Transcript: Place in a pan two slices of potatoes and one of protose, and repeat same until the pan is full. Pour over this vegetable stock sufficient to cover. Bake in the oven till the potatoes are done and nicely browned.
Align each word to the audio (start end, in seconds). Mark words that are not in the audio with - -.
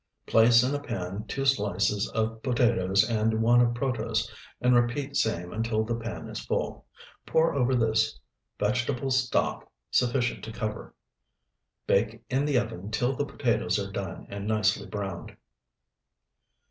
Place 0.25 0.63
in 0.63 0.73
a 0.73 0.79
pan 0.79 1.25
two 1.27 1.45
slices 1.45 2.09
of 2.09 2.41
potatoes 2.41 3.07
and 3.07 3.39
one 3.39 3.61
of 3.61 3.75
protose, 3.75 4.27
and 4.59 4.73
repeat 4.73 5.15
same 5.15 5.53
until 5.53 5.83
the 5.83 5.93
pan 5.95 6.27
is 6.27 6.39
full. 6.43 6.87
Pour 7.27 7.53
over 7.53 7.75
this 7.75 8.19
vegetable 8.57 9.11
stock 9.11 9.71
sufficient 9.91 10.43
to 10.45 10.51
cover. 10.51 10.95
Bake 11.85 12.23
in 12.31 12.45
the 12.45 12.57
oven 12.57 12.89
till 12.89 13.15
the 13.15 13.25
potatoes 13.27 13.77
are 13.77 13.91
done 13.91 14.25
and 14.27 14.47
nicely 14.47 14.87
browned. 14.87 15.37